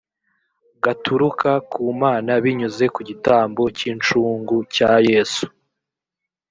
gaturuka 0.83 1.49
ku 1.71 1.81
mana 2.01 2.31
binyuze 2.43 2.85
ku 2.95 2.99
gitambo 3.09 3.61
cy’incungu 3.77 4.55
cya 4.75 4.91
yesu 5.09 5.45